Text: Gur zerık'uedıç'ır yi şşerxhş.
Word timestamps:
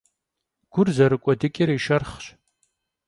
Gur 0.73 0.87
zerık'uedıç'ır 0.95 1.69
yi 1.73 1.79
şşerxhş. 1.83 2.25